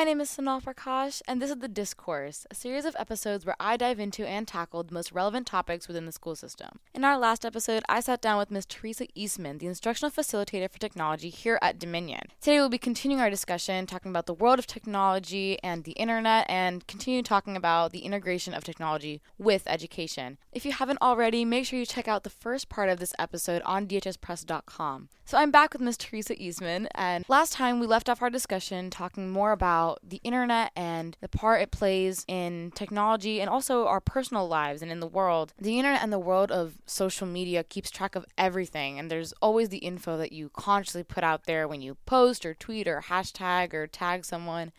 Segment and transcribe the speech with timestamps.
[0.00, 3.54] My name is Sonal Prakash, and this is The Discourse, a series of episodes where
[3.60, 6.78] I dive into and tackle the most relevant topics within the school system.
[6.94, 8.64] In our last episode, I sat down with Ms.
[8.64, 12.22] Teresa Eastman, the instructional facilitator for technology here at Dominion.
[12.40, 16.46] Today, we'll be continuing our discussion, talking about the world of technology and the internet,
[16.48, 20.38] and continue talking about the integration of technology with education.
[20.50, 23.60] If you haven't already, make sure you check out the first part of this episode
[23.66, 25.10] on dhspress.com.
[25.26, 25.98] So I'm back with Ms.
[25.98, 30.72] Teresa Eastman, and last time we left off our discussion talking more about the internet
[30.76, 35.06] and the part it plays in technology and also our personal lives and in the
[35.06, 35.52] world.
[35.58, 39.68] The internet and the world of social media keeps track of everything, and there's always
[39.68, 43.74] the info that you consciously put out there when you post or tweet or hashtag
[43.74, 44.72] or tag someone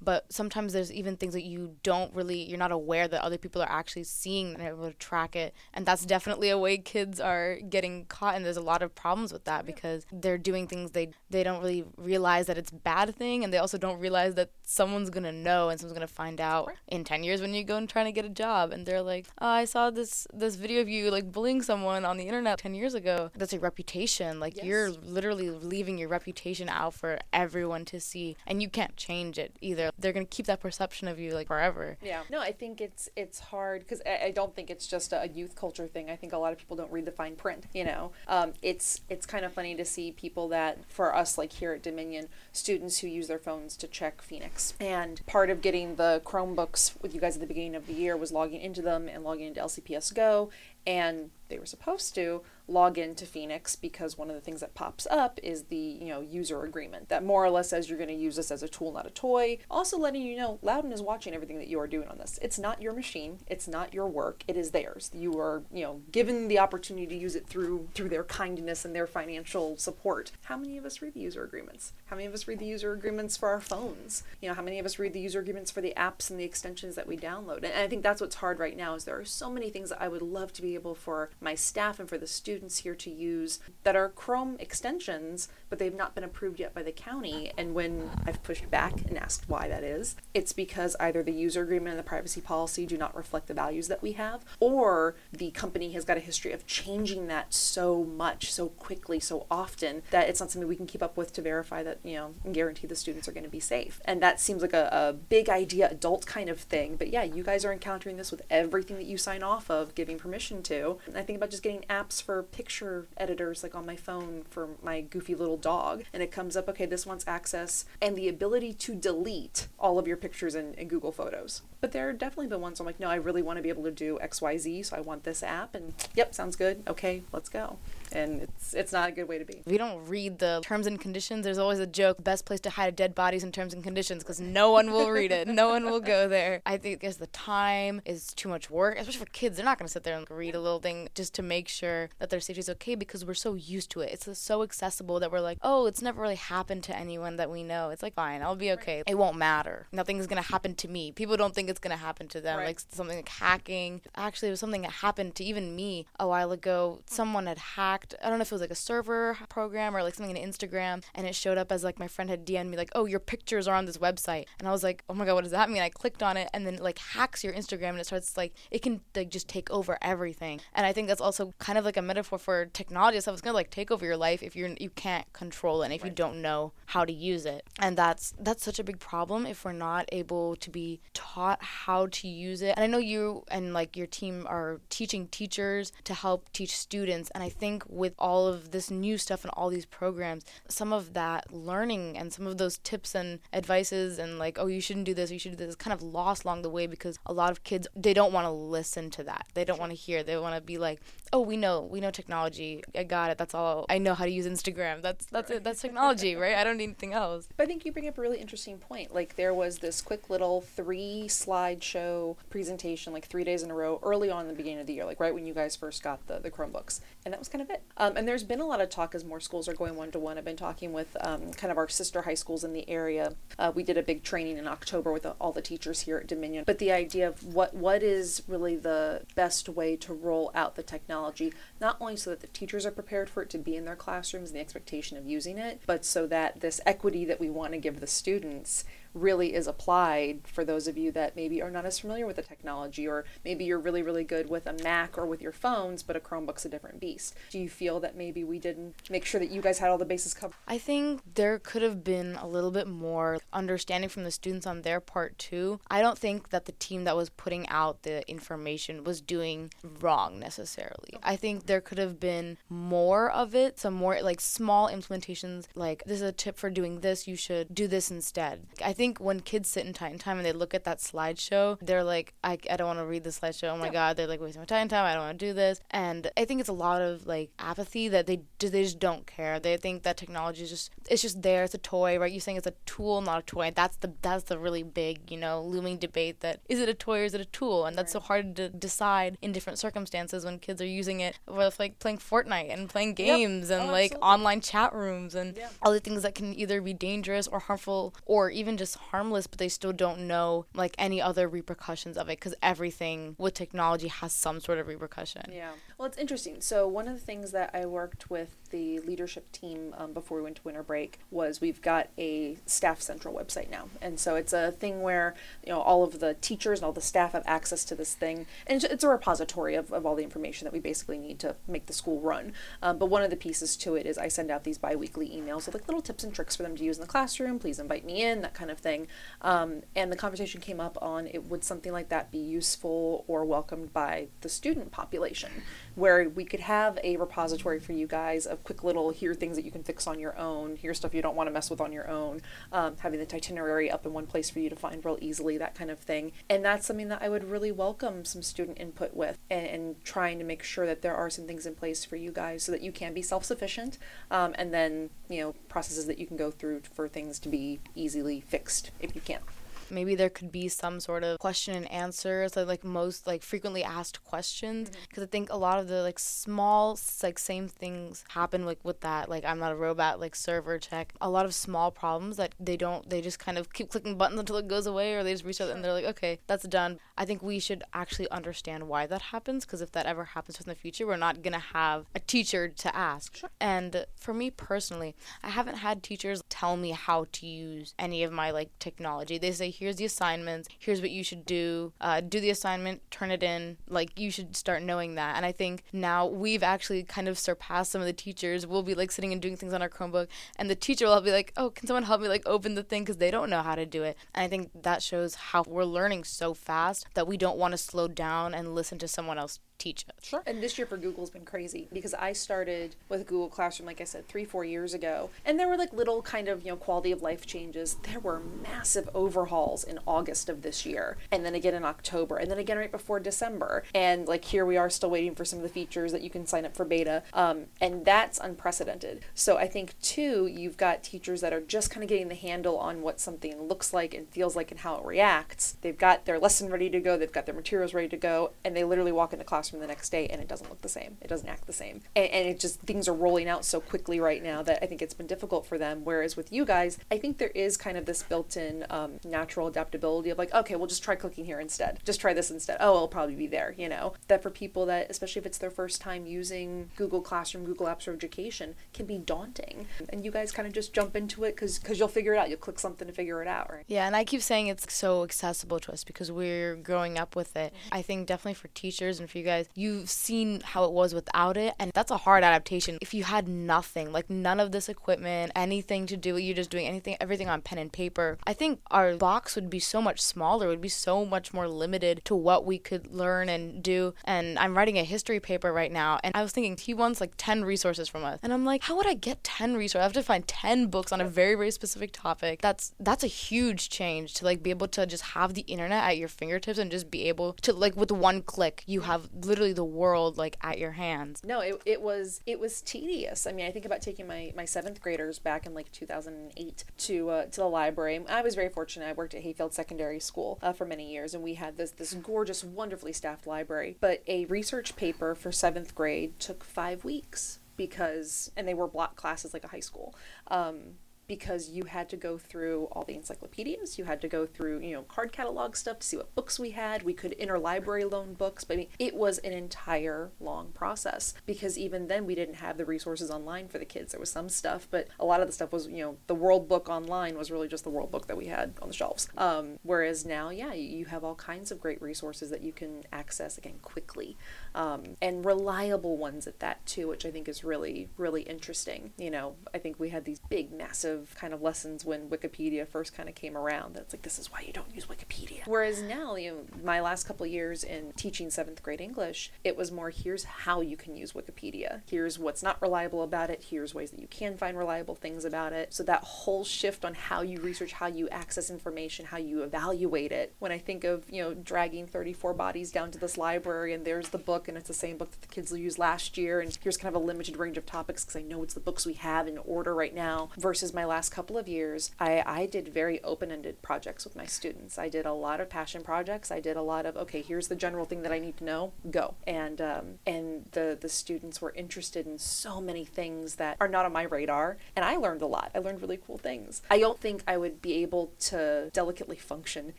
[0.00, 3.62] but sometimes there's even things that you don't really you're not aware that other people
[3.62, 5.54] are actually seeing and able to track it.
[5.72, 8.34] And that's definitely a way kids are getting caught.
[8.34, 11.60] And there's a lot of problems with that because they're doing things they they don't
[11.60, 13.44] really realize that it's a bad thing.
[13.44, 17.04] And they also don't realize that someone's gonna know and someone's gonna find out in
[17.04, 18.72] 10 years when you go and trying to get a job.
[18.72, 22.16] And they're like oh, i saw this this video of you like bullying someone on
[22.16, 23.30] the internet 10 years ago.
[23.34, 24.40] That's a reputation.
[24.40, 24.64] Like yes.
[24.64, 28.36] you're literally leaving your reputation out for everyone to see.
[28.46, 31.96] And you can't change it either they're gonna keep that perception of you like forever.
[32.02, 32.22] Yeah.
[32.30, 35.54] No, I think it's it's hard because I, I, don't think it's just a youth
[35.54, 36.10] culture thing.
[36.10, 37.64] I think a lot of people don't read the fine print.
[37.72, 41.52] You know, um, it's it's kind of funny to see people that for us like
[41.52, 44.74] here at Dominion, students who use their phones to check Phoenix.
[44.80, 48.16] And part of getting the Chromebooks with you guys at the beginning of the year
[48.16, 50.50] was logging into them and logging into LCPS Go
[50.86, 55.06] and they were supposed to log into Phoenix because one of the things that pops
[55.06, 58.14] up is the you know user agreement that more or less says you're going to
[58.14, 59.58] use this as a tool, not a toy.
[59.70, 62.38] Also letting you know Loudoun is watching everything that you are doing on this.
[62.42, 63.38] It's not your machine.
[63.46, 64.42] It's not your work.
[64.48, 65.10] It is theirs.
[65.14, 68.94] You are you know given the opportunity to use it through through their kindness and
[68.94, 70.32] their financial support.
[70.44, 71.92] How many of us read the user agreements?
[72.06, 74.22] How many of us read the user agreements for our phones?
[74.40, 76.44] You know how many of us read the user agreements for the apps and the
[76.44, 77.58] extensions that we download?
[77.58, 80.02] And I think that's what's hard right now is there are so many things that
[80.02, 83.10] I would love to be able for my staff and for the students here to
[83.10, 87.52] use that are Chrome extensions, but they've not been approved yet by the county.
[87.56, 91.62] And when I've pushed back and asked why that is, it's because either the user
[91.62, 95.50] agreement and the privacy policy do not reflect the values that we have, or the
[95.50, 100.28] company has got a history of changing that so much, so quickly, so often that
[100.28, 102.86] it's not something we can keep up with to verify that, you know, and guarantee
[102.86, 104.00] the students are going to be safe.
[104.04, 106.96] And that seems like a, a big idea, adult kind of thing.
[106.96, 110.18] But yeah, you guys are encountering this with everything that you sign off of giving
[110.18, 110.98] permission to.
[111.14, 115.00] I think about just getting apps for picture editors like on my phone for my
[115.00, 116.04] goofy little dog.
[116.12, 120.06] And it comes up okay this wants access and the ability to delete all of
[120.06, 121.62] your pictures in, in google photos.
[121.80, 123.84] But there are definitely been ones i'm like no i really want to be able
[123.84, 125.74] to do xyz so i want this app.
[125.74, 126.82] And yep sounds good.
[126.88, 127.78] Okay let's go
[128.16, 129.62] and it's it's not a good way to be.
[129.64, 132.24] If you don't read the terms and conditions, there's always a joke.
[132.24, 135.30] Best place to hide dead bodies in terms and conditions because no one will read
[135.32, 135.46] it.
[135.46, 136.62] No one will go there.
[136.64, 139.56] I think because the time is too much work, especially for kids.
[139.56, 142.08] They're not going to sit there and read a little thing just to make sure
[142.18, 144.12] that their safety is okay because we're so used to it.
[144.12, 147.62] It's so accessible that we're like, oh, it's never really happened to anyone that we
[147.62, 147.90] know.
[147.90, 149.02] It's like fine, I'll be okay.
[149.06, 149.86] It won't matter.
[149.92, 151.12] Nothing's going to happen to me.
[151.12, 152.58] People don't think it's going to happen to them.
[152.58, 152.66] Right.
[152.66, 154.00] Like something like hacking.
[154.14, 157.00] Actually, it was something that happened to even me a while ago.
[157.06, 160.14] Someone had hacked I don't know if it was like a server program or like
[160.14, 162.90] something in Instagram, and it showed up as like my friend had DM'd me like,
[162.94, 165.44] "Oh, your pictures are on this website," and I was like, "Oh my god, what
[165.44, 168.00] does that mean?" I clicked on it, and then it, like hacks your Instagram, and
[168.00, 170.60] it starts like it can like just take over everything.
[170.74, 173.34] And I think that's also kind of like a metaphor for technology stuff.
[173.34, 176.02] It's gonna like take over your life if you're you can't control it, and if
[176.02, 176.10] right.
[176.10, 177.64] you don't know how to use it.
[177.78, 182.06] And that's that's such a big problem if we're not able to be taught how
[182.06, 182.74] to use it.
[182.76, 187.30] And I know you and like your team are teaching teachers to help teach students,
[187.30, 191.14] and I think with all of this new stuff and all these programs, some of
[191.14, 195.14] that learning and some of those tips and advices and like, oh, you shouldn't do
[195.14, 197.50] this, you should do this, is kind of lost along the way because a lot
[197.50, 199.46] of kids they don't want to listen to that.
[199.54, 200.22] They don't want to hear.
[200.22, 201.00] They want to be like,
[201.32, 202.82] oh, we know, we know technology.
[202.94, 203.38] I got it.
[203.38, 203.86] That's all.
[203.88, 205.02] I know how to use Instagram.
[205.02, 205.64] That's that's it.
[205.64, 206.56] That's technology, right?
[206.56, 207.48] I don't need anything else.
[207.56, 209.14] But I think you bring up a really interesting point.
[209.14, 214.00] Like there was this quick little three slideshow presentation, like three days in a row,
[214.02, 216.26] early on in the beginning of the year, like right when you guys first got
[216.26, 217.75] the the Chromebooks, and that was kind of it.
[217.96, 220.18] Um, and there's been a lot of talk as more schools are going one to
[220.18, 220.38] one.
[220.38, 223.34] I've been talking with um, kind of our sister high schools in the area.
[223.58, 226.64] Uh, we did a big training in October with all the teachers here at Dominion.
[226.66, 230.82] But the idea of what what is really the best way to roll out the
[230.82, 233.96] technology, not only so that the teachers are prepared for it to be in their
[233.96, 237.72] classrooms and the expectation of using it, but so that this equity that we want
[237.72, 238.84] to give the students
[239.14, 242.42] really is applied for those of you that maybe are not as familiar with the
[242.42, 246.16] technology, or maybe you're really, really good with a Mac or with your phones, but
[246.16, 247.34] a Chromebook's a different beast.
[247.50, 250.04] Do you feel that maybe we didn't make sure that you guys had all the
[250.04, 250.56] bases covered?
[250.68, 254.82] I think there could have been a little bit more understanding from the students on
[254.82, 255.80] their part too.
[255.88, 260.38] I don't think that the team that was putting out the information was doing wrong
[260.38, 261.14] necessarily.
[261.22, 266.02] I think there could have been more of it, some more like small implementations like
[266.06, 268.66] this is a tip for doing this, you should do this instead.
[268.84, 272.04] I think when kids sit in Titan Time and they look at that slideshow, they're
[272.04, 273.72] like, I, I don't want to read the slideshow.
[273.72, 275.04] Oh my god, they're like wasting my Titan time.
[275.04, 275.80] I don't want to do this.
[275.90, 279.58] And I think it's a lot of like apathy that they they just don't care.
[279.60, 281.64] They think that technology is just it's just there.
[281.64, 282.32] It's a toy, right?
[282.32, 283.72] You're saying it's a tool, not a toy.
[283.74, 287.20] That's the that's the really big, you know, looming debate that is it a toy
[287.20, 287.86] or is it a tool?
[287.86, 288.22] And that's right.
[288.22, 292.18] so hard to decide in different circumstances when kids are using it with like playing
[292.18, 293.80] Fortnite and playing games yep.
[293.80, 294.28] and oh, like absolutely.
[294.28, 295.68] online chat rooms and yeah.
[295.82, 299.58] all the things that can either be dangerous or harmful or even just harmless, but
[299.58, 304.32] they still don't know like any other repercussions of it because everything with technology has
[304.32, 305.42] some sort of repercussion.
[305.52, 305.70] Yeah.
[305.98, 306.60] Well, it's interesting.
[306.60, 310.44] So one of the things that I worked with the leadership team um, before we
[310.44, 314.52] went to winter break was we've got a staff central website now, and so it's
[314.52, 317.84] a thing where you know all of the teachers and all the staff have access
[317.86, 321.18] to this thing, and it's a repository of, of all the information that we basically
[321.18, 322.52] need to make the school run.
[322.82, 325.66] Um, but one of the pieces to it is I send out these biweekly emails
[325.66, 327.58] with like little tips and tricks for them to use in the classroom.
[327.58, 329.06] Please invite me in, that kind of thing.
[329.42, 333.44] Um, and the conversation came up on it would something like that be useful or
[333.44, 335.50] welcomed by the student population
[335.96, 339.64] where we could have a repository for you guys of quick little here things that
[339.64, 341.90] you can fix on your own, here stuff you don't want to mess with on
[341.90, 342.40] your own,
[342.70, 345.74] um, having the itinerary up in one place for you to find real easily, that
[345.74, 346.32] kind of thing.
[346.48, 350.38] And that's something that I would really welcome some student input with and, and trying
[350.38, 352.82] to make sure that there are some things in place for you guys so that
[352.82, 353.98] you can be self sufficient
[354.30, 357.80] um, and then, you know, processes that you can go through for things to be
[357.94, 359.42] easily fixed if you can't
[359.90, 363.82] maybe there could be some sort of question and answers so like most like frequently
[363.84, 364.90] asked questions.
[364.90, 365.22] Because mm-hmm.
[365.22, 369.28] i think a lot of the like small like same things happen like with that
[369.28, 371.12] like i'm not a robot like server check.
[371.20, 374.40] A lot of small problems that they don't they just kind of keep clicking buttons
[374.40, 376.98] until it goes away or they just restart and they're like okay that's done.
[377.18, 380.66] I think we should actually understand why that happens because if that ever happens in
[380.66, 383.36] the future we're not gonna have a teacher to ask.
[383.36, 383.50] Sure.
[383.60, 388.32] and for me personally i haven't had teachers tell me how to use any of
[388.32, 389.38] my like technology.
[389.38, 393.30] They say here's the assignments here's what you should do uh, do the assignment turn
[393.30, 393.76] it in.
[393.88, 395.36] Like you should start knowing that.
[395.36, 398.66] And i think now we've actually kind of surpassed some of the teachers.
[398.66, 400.28] We'll be like sitting and doing things on our chromebook
[400.58, 403.02] and the teacher will be like oh can someone help me like open the thing?
[403.02, 404.16] Because they don't know how to do it.
[404.34, 407.78] And i think that shows how we're learning so fast that we don't want to
[407.78, 410.14] slow down and listen to someone else teach it.
[410.22, 410.42] Sure.
[410.46, 414.04] And this year for Google's been crazy because I started with Google Classroom, like I
[414.04, 415.30] said, three, four years ago.
[415.44, 417.96] And there were like little kind of, you know, quality of life changes.
[418.02, 421.16] There were massive overhauls in August of this year.
[421.30, 422.36] And then again in October.
[422.36, 423.84] And then again right before December.
[423.94, 426.46] And like here we are still waiting for some of the features that you can
[426.46, 427.22] sign up for beta.
[427.32, 429.24] Um, and that's unprecedented.
[429.34, 432.78] So I think too, you've got teachers that are just kind of getting the handle
[432.78, 435.76] on what something looks like and feels like and how it reacts.
[435.82, 438.76] They've got their lesson ready to go, they've got their materials ready to go, and
[438.76, 441.16] they literally walk into class classroom the next day and it doesn't look the same.
[441.20, 442.02] It doesn't act the same.
[442.14, 445.02] And, and it just, things are rolling out so quickly right now that I think
[445.02, 446.02] it's been difficult for them.
[446.04, 449.66] Whereas with you guys, I think there is kind of this built in um, natural
[449.66, 452.00] adaptability of like, okay, we'll just try clicking here instead.
[452.04, 452.76] Just try this instead.
[452.80, 454.14] Oh, it'll probably be there, you know?
[454.28, 458.04] That for people that, especially if it's their first time using Google Classroom, Google Apps
[458.04, 459.86] for Education, can be daunting.
[460.08, 462.48] And you guys kind of just jump into it because because you'll figure it out.
[462.48, 463.84] You'll click something to figure it out, right?
[463.88, 467.56] Yeah, and I keep saying it's so accessible to us because we're growing up with
[467.56, 467.72] it.
[467.90, 471.56] I think definitely for teachers and for you guys, you've seen how it was without
[471.56, 472.98] it and that's a hard adaptation.
[473.00, 476.86] If you had nothing like none of this equipment anything to do you're just doing
[476.86, 480.68] anything everything on pen and paper i think our box would be so much smaller
[480.68, 484.14] would be so much more limited to what we could learn and do.
[484.24, 487.32] And i'm writing a history paper right now and i was thinking he wants like
[487.36, 488.38] 10 resources from us.
[488.42, 490.00] And i'm like how would i get 10 resources?
[490.00, 492.60] I have to find 10 books on a very very specific topic.
[492.60, 496.18] That's that's a huge change to like be able to just have the internet at
[496.18, 499.84] your fingertips and just be able to like with one click you have literally the
[499.84, 501.42] world like at your hands.
[501.44, 503.46] No, it, it was it was tedious.
[503.46, 507.30] I mean, I think about taking my my seventh graders back in like 2008 to
[507.30, 508.24] uh, to the library.
[508.28, 509.06] I was very fortunate.
[509.08, 512.14] I worked at Hayfield Secondary School uh, for many years, and we had this this
[512.14, 513.96] gorgeous, wonderfully staffed library.
[514.00, 519.16] But a research paper for seventh grade took five weeks because, and they were block
[519.16, 520.14] classes like a high school.
[520.48, 520.96] Um,
[521.26, 524.94] because you had to go through all the encyclopedias, you had to go through, you
[524.94, 527.02] know, card catalog stuff to see what books we had.
[527.02, 531.78] We could interlibrary loan books, but I mean, it was an entire long process because
[531.78, 534.12] even then we didn't have the resources online for the kids.
[534.12, 536.68] There was some stuff, but a lot of the stuff was, you know, the World
[536.68, 539.28] Book online was really just the World Book that we had on the shelves.
[539.36, 543.58] Um, whereas now, yeah, you have all kinds of great resources that you can access
[543.58, 544.36] again quickly
[544.76, 549.12] um, and reliable ones at that too, which I think is really, really interesting.
[549.16, 553.16] You know, I think we had these big, massive kind of lessons when Wikipedia first
[553.16, 553.94] kind of came around.
[553.94, 555.66] That's like, this is why you don't use Wikipedia.
[555.66, 559.90] Whereas now, you know, my last couple years in teaching seventh grade English, it was
[559.90, 562.02] more here's how you can use Wikipedia.
[562.06, 563.64] Here's what's not reliable about it.
[563.70, 565.94] Here's ways that you can find reliable things about it.
[565.94, 570.32] So that whole shift on how you research, how you access information, how you evaluate
[570.32, 570.54] it.
[570.58, 574.28] When I think of, you know, dragging 34 bodies down to this library and there's
[574.28, 576.76] the book and it's the same book that the kids will use last year and
[576.82, 579.14] here's kind of a limited range of topics because I know it's the books we
[579.14, 583.22] have in order right now versus my last couple of years, I, I did very
[583.22, 584.98] open-ended projects with my students.
[584.98, 586.50] I did a lot of passion projects.
[586.50, 588.92] I did a lot of, okay, here's the general thing that I need to know,
[589.10, 589.34] go.
[589.46, 594.04] And um, and the, the students were interested in so many things that are not
[594.04, 594.78] on my radar.
[594.94, 595.70] And I learned a lot.
[595.74, 596.82] I learned really cool things.
[596.90, 599.92] I don't think I would be able to delicately function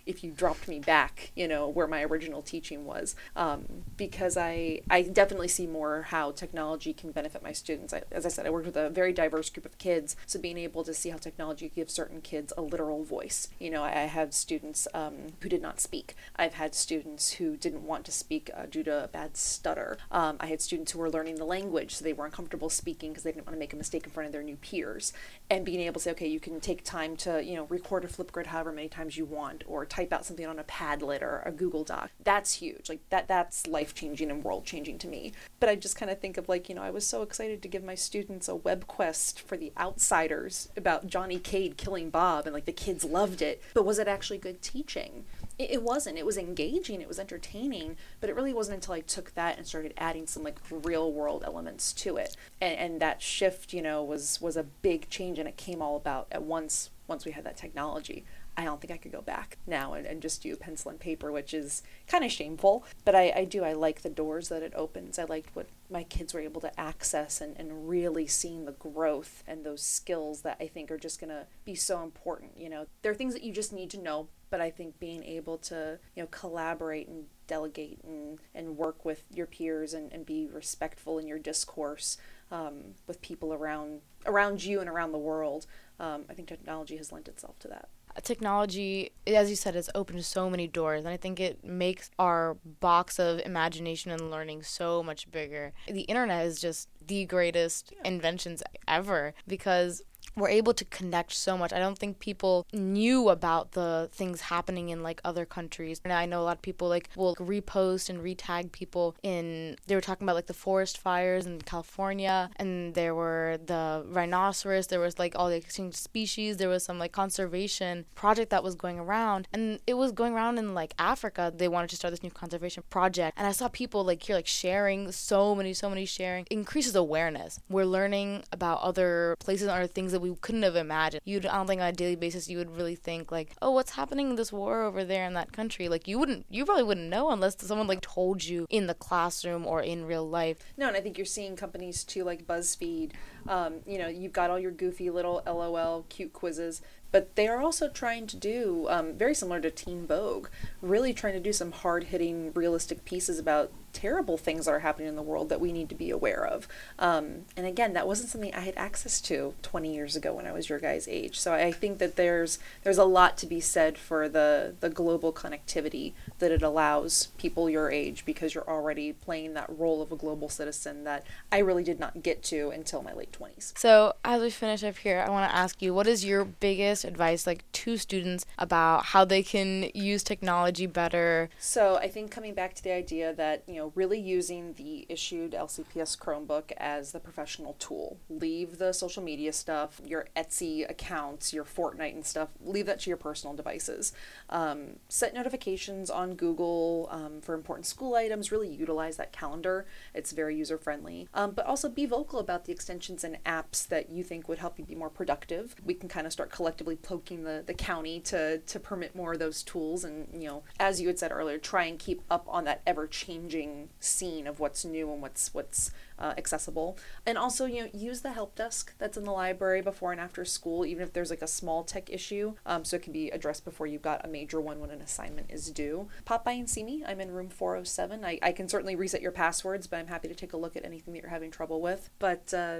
[0.06, 3.16] if you dropped me back, you know, where my original teaching was.
[3.36, 4.52] Um, because I,
[4.90, 7.94] I definitely see more how technology can benefit my students.
[7.94, 10.16] I, as I said, I worked with a very diverse group of kids.
[10.26, 13.48] So being able to see how technology gives certain kids a literal voice.
[13.60, 16.16] You know, I, I have students um, who did not speak.
[16.36, 19.98] I've had students who didn't want to speak uh, due to a bad stutter.
[20.12, 23.24] Um, I had students who were learning the language, so they were uncomfortable speaking because
[23.24, 25.14] they didn't want to make a mistake in front of their new peers.
[25.50, 28.08] And being able to say, okay, you can take time to, you know, record a
[28.08, 31.52] Flipgrid however many times you want, or type out something on a Padlet or a
[31.52, 32.12] Google Doc.
[32.24, 32.90] That's huge.
[32.90, 35.34] Like that, that's life changing and world changing to me.
[35.60, 37.68] But I just kind of think of like, you know, I was so excited to
[37.68, 42.54] give my students a web quest for the outsiders about Johnny Cade killing Bob, and
[42.54, 43.62] like the kids loved it.
[43.74, 45.26] But was it actually good teaching?
[45.58, 46.18] it, it wasn't.
[46.18, 49.66] It was engaging, it was entertaining, but it really wasn't until I took that and
[49.66, 52.36] started adding some like real world elements to it.
[52.62, 55.96] And, and that shift, you know, was was a big change and it came all
[55.96, 58.26] about at once once we had that technology.
[58.60, 61.32] I don't think I could go back now and, and just do pencil and paper,
[61.32, 62.84] which is kind of shameful.
[63.06, 63.64] But I, I do.
[63.64, 65.20] I like the doors that it opens.
[65.20, 69.44] I liked what my kids were able to access and, and really seeing the growth
[69.48, 72.58] and those skills that I think are just going to be so important.
[72.58, 75.24] You know, there are things that you just need to know, but I think being
[75.24, 80.26] able to, you know, collaborate and delegate and, and work with your peers and, and
[80.26, 82.18] be respectful in your discourse
[82.52, 85.68] um, with people around around you and around the world,
[86.00, 87.90] um, I think technology has lent itself to that
[88.24, 92.58] technology, as you said, has opened so many doors, and I think it makes our
[92.80, 95.74] box of imagination and learning so much bigger.
[95.88, 98.10] The internet is just the greatest yeah.
[98.10, 100.02] inventions ever because
[100.38, 101.74] we're able to connect so much.
[101.74, 106.00] I don't think people knew about the things happening in like other countries.
[106.04, 109.96] And I know a lot of people like will repost and retag people in they
[109.96, 115.00] were talking about like the forest fires in California and there were the rhinoceros, there
[115.00, 119.00] was like all the extinct species, there was some like conservation project that was going
[119.00, 121.52] around and it was going around in like Africa.
[121.56, 123.38] They wanted to start this new conservation project.
[123.38, 127.60] And I saw people like here like sharing so many so many sharing increases awareness.
[127.70, 131.22] We're learning about other places and other things that we we couldn't have imagined.
[131.26, 133.92] You'd, I don't think on a daily basis you would really think like, oh, what's
[133.92, 135.90] happening in this war over there in that country?
[135.90, 139.66] Like you wouldn't, you probably wouldn't know unless someone like told you in the classroom
[139.66, 140.60] or in real life.
[140.78, 143.12] No, and I think you're seeing companies too, like BuzzFeed.
[143.48, 146.82] Um, you know, you've got all your goofy little LOL cute quizzes
[147.12, 150.48] but they are also trying to do um, very similar to teen vogue
[150.82, 155.16] really trying to do some hard-hitting realistic pieces about terrible things that are happening in
[155.16, 156.68] the world that we need to be aware of.
[157.00, 160.52] Um, and again that wasn't something i had access to 20 years ago when i
[160.52, 161.40] was your guys age.
[161.40, 165.34] So i think that there's there's a lot to be said for the the global
[165.34, 170.16] connectivity that it allows people your age because you're already playing that role of a
[170.16, 174.42] global citizen that i really did not get to until my late 20s so as
[174.42, 177.64] we finish up here i want to ask you what is your biggest advice like
[177.72, 181.50] to students about how they can use technology better?
[181.60, 185.52] So I think coming back to the idea that, you know, really using the issued
[185.52, 188.18] LCPS Chromebook as the professional tool.
[188.30, 193.10] Leave the social media stuff, your Etsy accounts, your Fortnite and stuff, leave that to
[193.10, 194.14] your personal devices.
[194.50, 199.86] Um, set notifications on Google um, for important school items, really utilize that calendar.
[200.14, 201.28] It's very user friendly.
[201.34, 204.80] Um, but also be vocal about the extensions and apps that you think would help
[204.80, 205.76] you be more productive.
[205.86, 209.40] We can kind of start collectively poking the, the county to, to permit more of
[209.40, 212.64] those tools and, you know, as you had said earlier, try and keep up on
[212.66, 216.98] that ever changing being seen of what's new and what's what's uh, accessible.
[217.26, 220.46] And also, you know, use the help desk that's in the library before and after
[220.46, 223.66] school, even if there's like a small tech issue, um, so it can be addressed
[223.66, 226.08] before you've got a major one when an assignment is due.
[226.26, 227.04] Pop by and see me.
[227.08, 228.26] I'm in room 407.
[228.26, 230.86] I, I can certainly reset your passwords, but I'm happy to take a look at
[230.86, 232.10] anything that you're having trouble with.
[232.20, 232.80] But uh,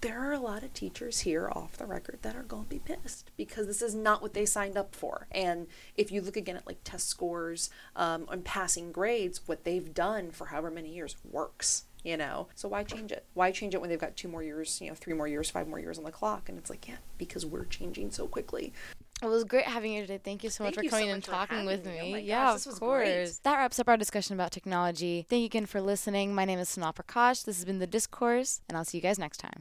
[0.00, 2.78] there are a lot of teachers here off the record that are going to be
[2.78, 5.26] pissed because this is not what they signed up for.
[5.32, 9.92] And if you look again at like test scores um, and passing grades, what they've
[9.92, 13.80] done for however many years works you know so why change it why change it
[13.80, 16.04] when they've got two more years you know three more years five more years on
[16.04, 18.72] the clock and it's like yeah because we're changing so quickly
[19.20, 20.20] it was great having you today.
[20.22, 21.92] Thank you so much you for so coming much and for talking with me.
[21.92, 22.14] me.
[22.14, 23.08] Oh yeah, gosh, of course.
[23.08, 23.38] great.
[23.42, 25.26] That wraps up our discussion about technology.
[25.28, 26.36] Thank you again for listening.
[26.36, 27.44] My name is Sonal Prakash.
[27.44, 29.56] This has been The Discourse, and I'll see you guys next time.